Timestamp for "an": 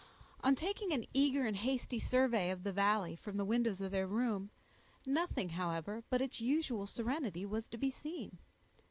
0.93-1.05